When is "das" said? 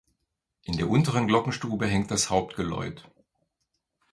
2.09-2.31